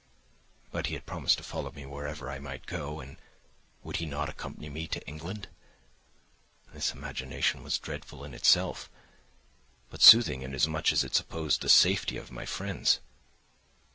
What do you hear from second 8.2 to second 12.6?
in itself, but soothing inasmuch as it supposed the safety of my